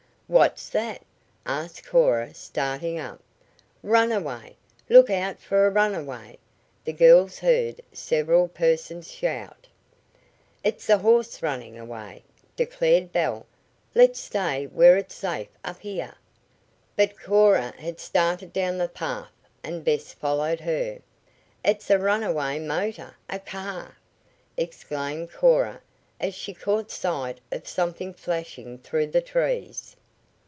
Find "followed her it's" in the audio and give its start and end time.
20.13-21.89